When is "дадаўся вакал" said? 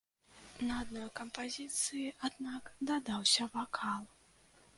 2.93-4.03